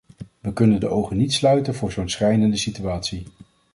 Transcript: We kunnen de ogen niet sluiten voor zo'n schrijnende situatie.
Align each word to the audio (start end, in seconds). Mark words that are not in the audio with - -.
We 0.39 0.53
kunnen 0.53 0.79
de 0.79 0.87
ogen 0.89 1.17
niet 1.17 1.33
sluiten 1.33 1.75
voor 1.75 1.91
zo'n 1.91 2.09
schrijnende 2.09 2.57
situatie. 2.57 3.23